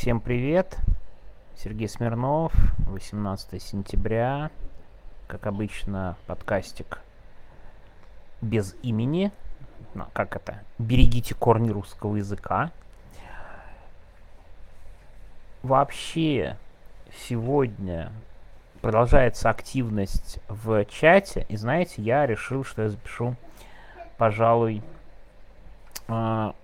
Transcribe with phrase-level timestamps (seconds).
[0.00, 0.78] Всем привет!
[1.56, 2.52] Сергей Смирнов,
[2.86, 4.52] 18 сентября.
[5.26, 7.00] Как обычно, подкастик
[8.40, 9.32] без имени.
[9.94, 10.62] Ну, как это?
[10.78, 12.70] Берегите корни русского языка.
[15.64, 16.56] Вообще,
[17.26, 18.12] сегодня
[18.80, 21.44] продолжается активность в чате.
[21.48, 23.34] И знаете, я решил, что я запишу,
[24.16, 24.80] пожалуй,
[26.06, 26.54] а,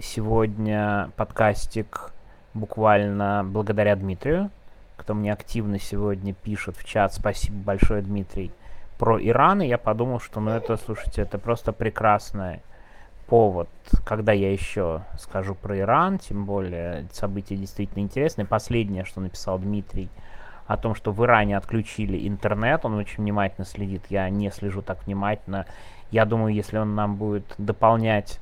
[0.00, 2.13] сегодня подкастик
[2.54, 4.50] буквально благодаря Дмитрию,
[4.96, 7.12] кто мне активно сегодня пишет в чат.
[7.12, 8.50] Спасибо большое, Дмитрий.
[8.98, 12.60] Про Иран, и я подумал, что, ну, это, слушайте, это просто прекрасный
[13.26, 13.68] повод,
[14.04, 18.46] когда я еще скажу про Иран, тем более события действительно интересные.
[18.46, 20.08] Последнее, что написал Дмитрий,
[20.66, 25.04] о том, что в Иране отключили интернет, он очень внимательно следит, я не слежу так
[25.06, 25.66] внимательно.
[26.10, 28.40] Я думаю, если он нам будет дополнять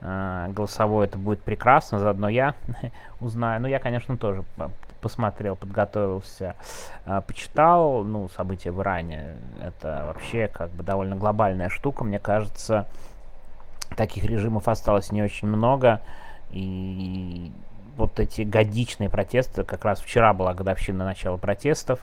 [0.00, 2.54] голосовой, это будет прекрасно, заодно я
[3.20, 3.60] узнаю.
[3.60, 4.44] Ну, я, конечно, тоже
[5.00, 6.54] посмотрел, подготовился,
[7.04, 9.36] э, почитал, ну, события в Иране.
[9.60, 12.86] Это вообще как бы довольно глобальная штука, мне кажется.
[13.96, 16.02] Таких режимов осталось не очень много,
[16.50, 17.50] и
[17.96, 22.00] вот эти годичные протесты, как раз вчера была годовщина начала протестов,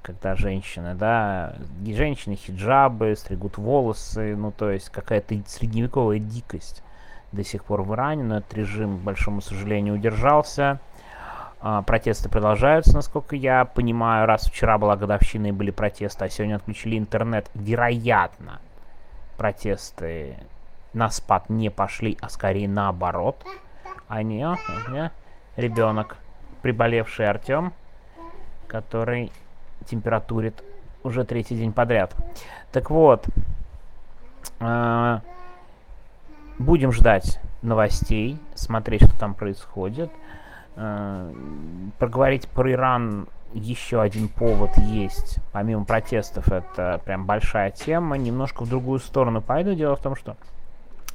[0.00, 6.84] когда женщины, да, женщины хиджабы, стригут волосы, ну, то есть какая-то средневековая дикость
[7.34, 10.80] до сих пор в Иране, но этот режим, к большому сожалению, удержался.
[11.60, 16.56] А, протесты продолжаются, насколько я понимаю, раз вчера была годовщина и были протесты, а сегодня
[16.56, 18.60] отключили интернет, вероятно,
[19.36, 20.36] протесты
[20.92, 23.44] на спад не пошли, а скорее наоборот.
[24.08, 24.56] Они, а,
[24.88, 25.10] а,
[25.56, 26.18] ребенок,
[26.62, 27.72] приболевший Артем,
[28.68, 29.32] который
[29.86, 30.62] температурит
[31.02, 32.14] уже третий день подряд.
[32.72, 33.26] Так вот,
[34.60, 35.20] э,
[36.58, 40.10] будем ждать новостей, смотреть, что там происходит.
[40.76, 41.32] Э,
[41.98, 48.16] проговорить про Иран еще один повод есть, помимо протестов, это прям большая тема.
[48.16, 49.74] Немножко в другую сторону пойду.
[49.74, 50.36] Дело в том, что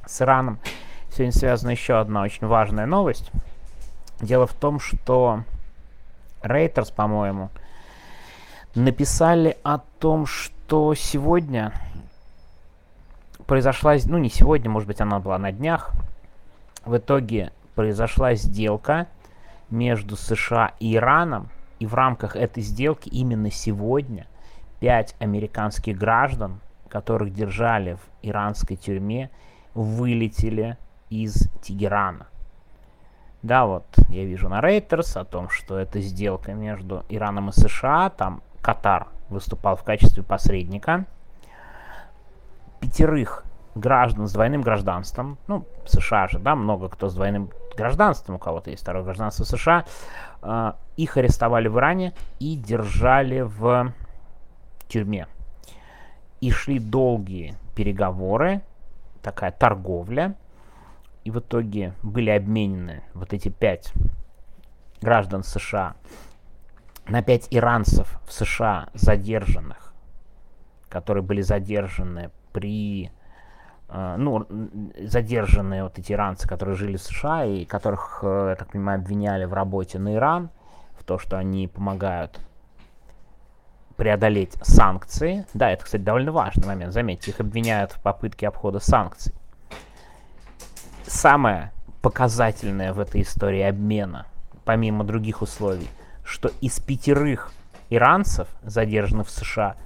[0.06, 0.58] с Ираном
[1.10, 3.30] сегодня связана еще одна очень важная новость.
[4.20, 5.44] Дело в том, что
[6.42, 7.50] Reuters, по-моему,
[8.74, 11.72] написали о том, что сегодня
[13.50, 15.90] произошла, ну не сегодня, может быть она была на днях,
[16.84, 19.08] в итоге произошла сделка
[19.70, 21.48] между США и Ираном,
[21.80, 24.28] и в рамках этой сделки именно сегодня
[24.78, 29.30] пять американских граждан, которых держали в иранской тюрьме,
[29.74, 30.78] вылетели
[31.08, 32.28] из Тегерана.
[33.42, 38.10] Да, вот я вижу на Reuters о том, что это сделка между Ираном и США,
[38.10, 41.04] там Катар выступал в качестве посредника.
[42.80, 48.38] Пятерых граждан с двойным гражданством, ну, США же, да, много кто с двойным гражданством, у
[48.38, 49.84] кого-то есть второе гражданство США,
[50.42, 53.92] э, их арестовали в Иране и держали в
[54.88, 55.28] тюрьме.
[56.40, 58.62] И шли долгие переговоры,
[59.22, 60.34] такая торговля,
[61.24, 63.92] и в итоге были обменены вот эти пять
[65.00, 65.94] граждан США
[67.06, 69.92] на пять иранцев в США задержанных,
[70.88, 73.10] которые были задержаны при
[73.88, 74.46] э, ну,
[74.98, 79.44] задержанные вот эти иранцы, которые жили в США и которых, э, я так понимаю, обвиняли
[79.44, 80.50] в работе на Иран,
[80.98, 82.38] в то, что они помогают
[83.96, 85.46] преодолеть санкции.
[85.54, 86.92] Да, это, кстати, довольно важный момент.
[86.92, 89.34] Заметьте, их обвиняют в попытке обхода санкций
[91.10, 91.72] самое
[92.02, 94.26] показательное в этой истории обмена,
[94.64, 95.88] помимо других условий,
[96.24, 97.52] что из пятерых
[97.90, 99.76] иранцев, задержанных в США,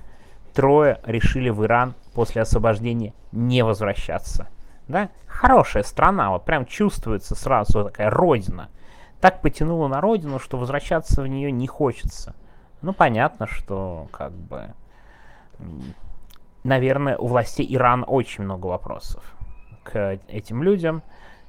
[0.52, 4.48] трое решили в Иран после освобождения не возвращаться.
[4.88, 5.10] Да?
[5.26, 8.68] Хорошая страна, вот прям чувствуется сразу такая родина.
[9.20, 12.34] Так потянула на родину, что возвращаться в нее не хочется.
[12.82, 14.72] Ну, понятно, что как бы...
[16.62, 19.22] Наверное, у властей Ирана очень много вопросов
[19.82, 21.02] к этим людям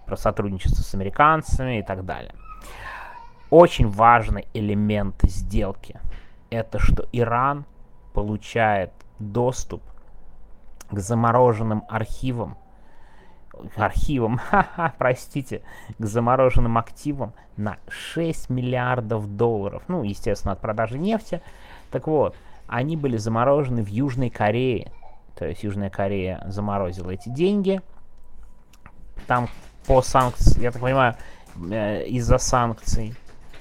[0.06, 2.34] про сотрудничество с американцами и так далее.
[3.50, 6.00] Очень важный элемент сделки–
[6.50, 7.66] это что Иран
[8.14, 9.82] получает доступ
[10.96, 12.58] к замороженным архивам,
[13.76, 14.40] архивам,
[14.98, 15.62] простите,
[15.98, 19.84] к замороженным активам на 6 миллиардов долларов.
[19.88, 21.42] Ну, естественно, от продажи нефти.
[21.92, 22.36] Так вот,
[22.68, 24.92] они были заморожены в Южной Корее.
[25.36, 27.82] То есть Южная Корея заморозила эти деньги.
[29.28, 29.50] Там
[29.86, 31.16] по санкциям, я так понимаю,
[31.72, 33.16] э, из-за санкций.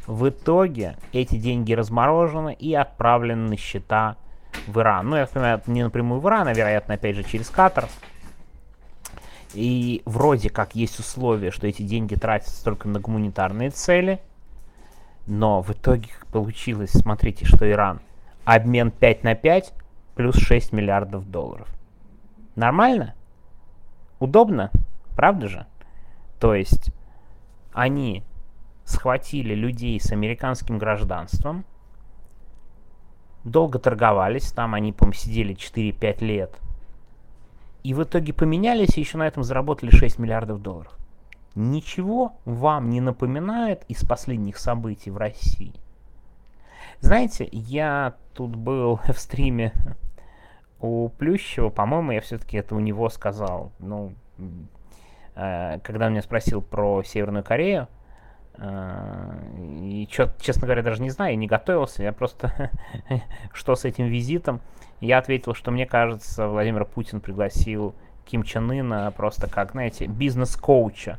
[0.07, 4.17] В итоге эти деньги разморожены и отправлены на счета
[4.67, 5.09] в Иран.
[5.09, 7.89] Ну, я так понимаю, не напрямую в Иран, а, вероятно, опять же, через Катар.
[9.55, 14.21] И вроде как есть условие, что эти деньги тратятся только на гуманитарные цели.
[15.27, 18.01] Но в итоге получилось, смотрите, что Иран.
[18.45, 19.73] Обмен 5 на 5
[20.17, 21.69] плюс 6 миллиардов долларов.
[22.57, 23.15] Нормально?
[24.19, 24.71] Удобно?
[25.17, 25.67] Правда же?
[26.41, 26.93] То есть
[27.73, 28.23] они
[28.85, 31.65] схватили людей с американским гражданством,
[33.45, 36.59] долго торговались, там они, по-моему, сидели 4-5 лет,
[37.83, 40.93] и в итоге поменялись и еще на этом заработали 6 миллиардов долларов.
[41.55, 45.73] Ничего вам не напоминает из последних событий в России?
[47.01, 49.73] Знаете, я тут был в стриме
[50.81, 53.73] у Плющева, по-моему, я все-таки это у него сказал.
[53.79, 54.13] Ну,
[55.35, 57.89] э, когда он меня спросил про Северную Корею,
[58.59, 62.71] и, чё, честно говоря, даже не знаю, не готовился, я просто,
[63.53, 64.61] что с этим визитом,
[65.01, 71.19] я ответил, что мне кажется, Владимир Путин пригласил Ким Чен Ына просто как, знаете, бизнес-коуча,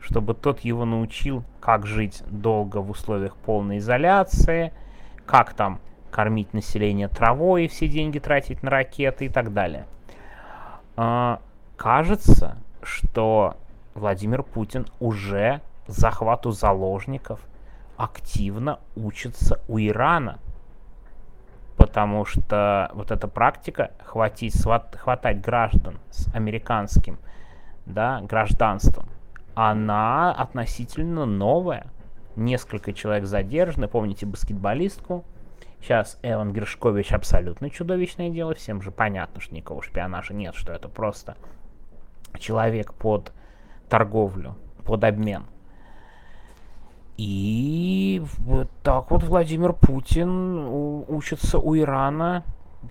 [0.00, 4.72] чтобы тот его научил, как жить долго в условиях полной изоляции,
[5.26, 5.80] как там
[6.10, 9.86] кормить население травой и все деньги тратить на ракеты и так далее.
[10.96, 11.40] А,
[11.76, 13.56] кажется, что
[13.94, 17.40] Владимир Путин уже захвату заложников
[17.96, 20.38] активно учится у Ирана.
[21.76, 24.54] Потому что вот эта практика хватить,
[24.96, 27.18] хватать граждан с американским
[27.86, 29.08] да, гражданством,
[29.54, 31.86] она относительно новая.
[32.36, 33.88] Несколько человек задержаны.
[33.88, 35.24] Помните баскетболистку?
[35.80, 38.54] Сейчас Эван Гершкович абсолютно чудовищное дело.
[38.54, 41.36] Всем же понятно, что никакого шпионажа нет, что это просто
[42.38, 43.32] человек под
[43.88, 45.46] торговлю, под обмен.
[47.22, 52.44] И вот так вот Владимир Путин учится у Ирана.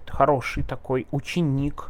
[0.07, 1.89] Хороший такой ученик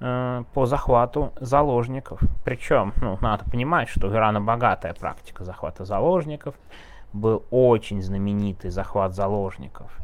[0.00, 2.18] э, по захвату заложников.
[2.44, 6.56] Причем, ну, надо понимать, что у Ирана богатая практика захвата заложников.
[7.12, 9.96] Был очень знаменитый захват заложников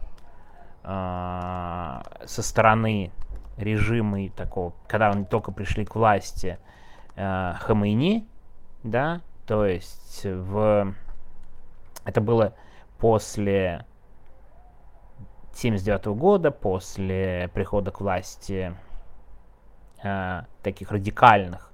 [0.84, 3.10] э, со стороны
[3.56, 6.60] режима такого, когда они только пришли к власти,
[7.16, 8.24] э, Хамейни,
[8.84, 10.94] да, то есть в...
[12.04, 12.54] Это было
[12.98, 13.84] после
[15.54, 18.74] 79 года, после прихода к власти
[20.02, 21.72] э, таких радикальных,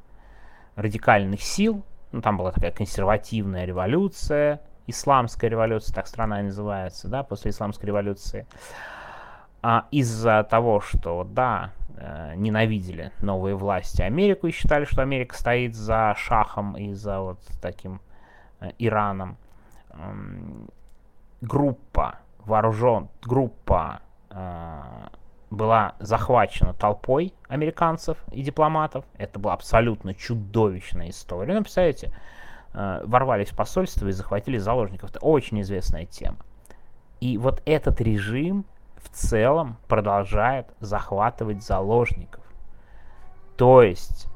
[0.75, 7.51] радикальных сил, ну, там была такая консервативная революция, исламская революция, так страна называется, да, после
[7.51, 8.47] исламской революции.
[9.63, 15.75] А из-за того, что, да, э, ненавидели новые власти Америку и считали, что Америка стоит
[15.75, 18.01] за шахом и за вот таким
[18.61, 19.37] э, Ираном,
[21.41, 24.01] группа вооружен, группа
[24.31, 24.83] э,
[25.51, 29.05] была захвачена толпой американцев и дипломатов.
[29.19, 31.55] Это была абсолютно чудовищная история.
[31.55, 32.13] Ну, представляете,
[32.73, 35.11] э, ворвались в посольство и захватили заложников.
[35.11, 36.39] Это очень известная тема.
[37.21, 38.65] И вот этот режим
[38.97, 42.45] в целом продолжает захватывать заложников.
[43.57, 44.29] То есть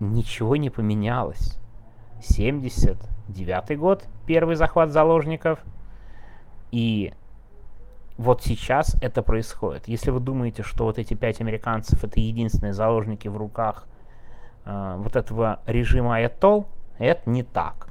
[0.00, 1.58] ничего не поменялось.
[2.22, 5.58] 79 год, первый захват заложников.
[6.70, 7.12] И
[8.16, 9.88] вот сейчас это происходит.
[9.88, 13.86] Если вы думаете, что вот эти пять американцев это единственные заложники в руках
[14.64, 16.66] э, вот этого режима Айтол,
[16.98, 17.88] это не так.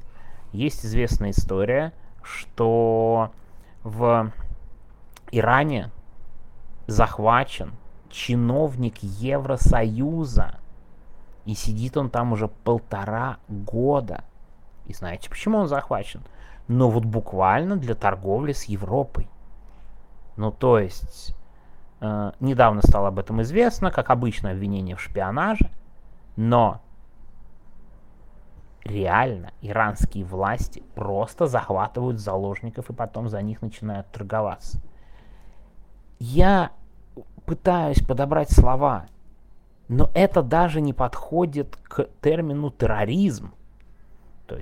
[0.52, 1.92] Есть известная история,
[2.22, 3.32] что
[3.82, 4.32] в
[5.30, 5.90] Иране
[6.86, 7.72] захвачен
[8.10, 10.58] чиновник Евросоюза.
[11.44, 14.24] И сидит он там уже полтора года.
[14.86, 16.22] И знаете, почему он захвачен?
[16.68, 19.28] Ну вот буквально для торговли с Европой.
[20.36, 21.36] Ну то есть,
[22.00, 25.70] э, недавно стало об этом известно, как обычно обвинение в шпионаже,
[26.36, 26.80] но
[28.84, 34.80] реально иранские власти просто захватывают заложников и потом за них начинают торговаться
[36.18, 36.72] я
[37.44, 39.06] пытаюсь подобрать слова,
[39.88, 43.52] но это даже не подходит к термину терроризм.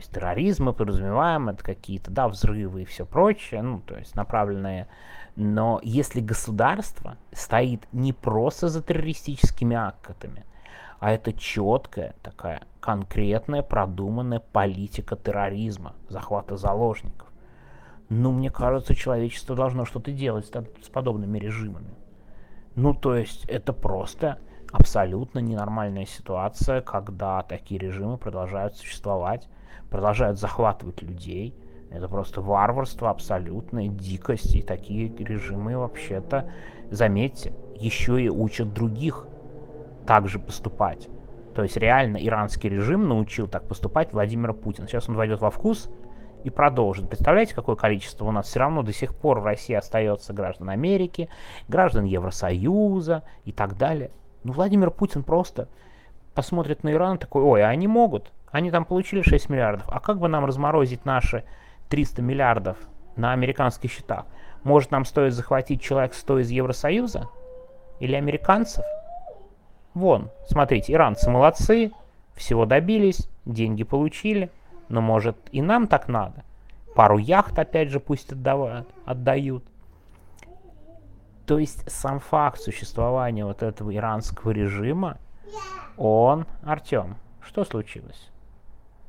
[0.03, 4.89] Есть терроризм мы подразумеваем, это какие-то, да, взрывы и все прочее, ну, то есть направленные.
[5.37, 10.45] Но если государство стоит не просто за террористическими актами,
[10.99, 17.29] а это четкая такая конкретная продуманная политика терроризма, захвата заложников,
[18.09, 21.95] ну, мне кажется, человечество должно что-то делать с подобными режимами.
[22.75, 24.41] Ну, то есть, это просто
[24.73, 29.49] абсолютно ненормальная ситуация, когда такие режимы продолжают существовать,
[29.91, 31.55] продолжают захватывать людей.
[31.91, 34.55] Это просто варварство, абсолютная дикость.
[34.55, 36.51] И такие режимы вообще-то,
[36.91, 39.27] заметьте, еще и учат других
[40.07, 41.09] также поступать.
[41.55, 44.89] То есть реально иранский режим научил так поступать Владимира Путина.
[44.89, 45.91] Сейчас он войдет во вкус,
[46.45, 47.09] и продолжит.
[47.09, 51.29] Представляете, какое количество у нас все равно до сих пор в России остается граждан Америки,
[51.69, 54.11] граждан Евросоюза и так далее.
[54.45, 55.69] Ну, Владимир Путин просто
[56.35, 60.19] посмотрит на Иран такой, ой, а они могут, они там получили 6 миллиардов, а как
[60.19, 61.45] бы нам разморозить наши
[61.89, 62.77] 300 миллиардов
[63.17, 64.27] на американских счетах?
[64.65, 67.29] Может, нам стоит захватить человек 100 из Евросоюза?
[68.01, 68.85] Или американцев?
[69.95, 71.93] Вон, смотрите, иранцы молодцы,
[72.35, 74.51] всего добились, деньги получили,
[74.89, 76.45] но может и нам так надо.
[76.95, 79.65] Пару яхт опять же пусть отдавают, отдают.
[81.47, 85.19] То есть сам факт существования вот этого иранского режима,
[85.97, 88.31] он, Артем, что случилось?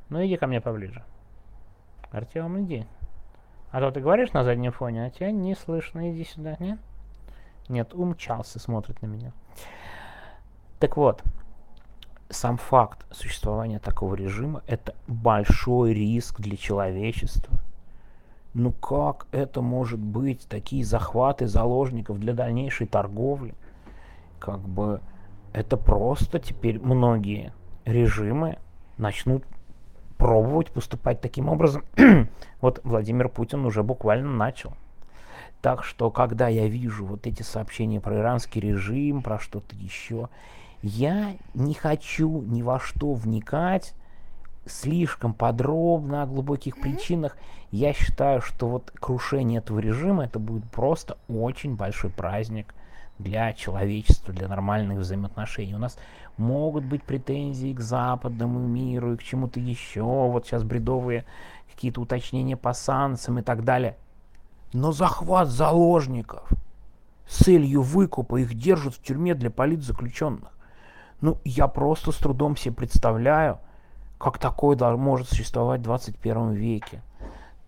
[0.08, 1.04] Ну иди ко мне поближе.
[2.10, 2.86] Артем, иди.
[3.70, 6.12] А то ты говоришь на заднем фоне, а тебя не слышно.
[6.12, 6.78] Иди сюда, нет?
[7.68, 9.32] Нет, умчался, смотрит на меня.
[10.78, 11.22] Так вот,
[12.28, 17.58] сам факт существования такого режима– это большой риск для человечества.
[18.54, 23.54] Ну как это может быть, такие захваты заложников для дальнейшей торговли?
[24.38, 25.00] Как бы
[25.52, 27.52] это просто теперь многие
[27.84, 28.58] режимы
[28.96, 29.44] начнут
[30.18, 31.84] пробовать поступать таким образом.
[32.60, 34.72] вот Владимир Путин уже буквально начал.
[35.60, 40.28] Так что, когда я вижу вот эти сообщения про иранский режим, про что-то еще,
[40.82, 43.94] я не хочу ни во что вникать
[44.66, 47.36] слишком подробно о глубоких причинах.
[47.70, 52.74] Я считаю, что вот крушение этого режима это будет просто очень большой праздник
[53.18, 55.74] для человечества, для нормальных взаимоотношений.
[55.74, 55.96] У нас
[56.36, 60.02] могут быть претензии к западному миру и к чему-то еще.
[60.02, 61.24] Вот сейчас бредовые
[61.72, 63.96] какие-то уточнения по санкциям и так далее.
[64.72, 66.48] Но захват заложников
[67.26, 70.50] с целью выкупа их держат в тюрьме для политзаключенных.
[71.20, 73.58] Ну, я просто с трудом себе представляю,
[74.24, 77.02] как такое может существовать в 21 веке.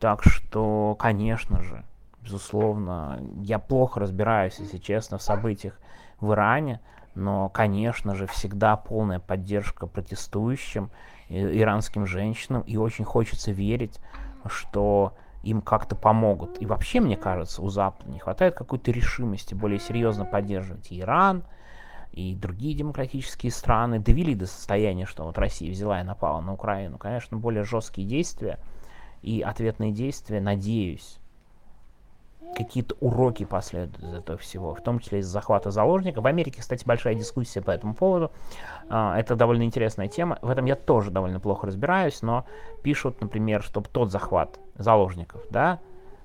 [0.00, 1.84] Так что, конечно же,
[2.22, 5.78] безусловно, я плохо разбираюсь, если честно, в событиях
[6.18, 6.80] в Иране,
[7.14, 10.90] но, конечно же, всегда полная поддержка протестующим,
[11.28, 14.00] иранским женщинам, и очень хочется верить,
[14.46, 16.60] что им как-то помогут.
[16.62, 21.44] И вообще, мне кажется, у Запада не хватает какой-то решимости более серьезно поддерживать Иран,
[22.16, 26.96] и другие демократические страны довели до состояния, что вот Россия взяла и напала на Украину.
[26.96, 28.58] Конечно, более жесткие действия
[29.20, 31.18] и ответные действия, надеюсь,
[32.56, 36.24] какие-то уроки последуют из этого всего, в том числе из захвата заложников.
[36.24, 38.32] В Америке, кстати, большая дискуссия по этому поводу.
[38.88, 40.38] А, это довольно интересная тема.
[40.40, 42.46] В этом я тоже довольно плохо разбираюсь, но
[42.82, 45.80] пишут, например, чтобы тот захват заложников, да,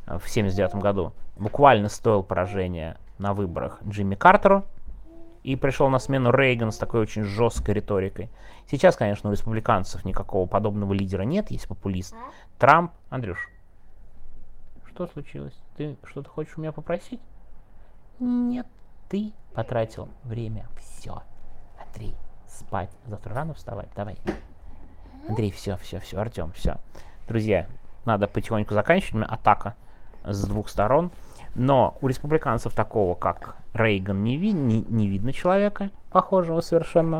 [0.05, 4.63] в 79 году буквально стоил поражения на выборах Джимми Картеру,
[5.43, 8.29] и пришел на смену Рейган с такой очень жесткой риторикой.
[8.69, 12.15] Сейчас, конечно, у республиканцев никакого подобного лидера нет, есть популист.
[12.57, 13.49] Трамп, Андрюш,
[14.93, 15.57] что случилось?
[15.77, 17.21] Ты что-то хочешь у меня попросить?
[18.19, 18.67] Нет,
[19.09, 20.67] ты потратил время.
[20.77, 21.23] Все.
[21.83, 22.13] Андрей,
[22.47, 22.89] спать.
[23.07, 23.89] Завтра рано вставать.
[23.95, 24.17] Давай.
[25.27, 26.17] Андрей, все, все, все.
[26.19, 26.77] Артем, все.
[27.27, 27.67] Друзья,
[28.05, 29.27] надо потихоньку заканчивать.
[29.27, 29.75] Атака
[30.23, 31.11] с двух сторон.
[31.55, 37.19] Но у республиканцев такого, как Рейган, не, ви- не, не видно человека, похожего совершенно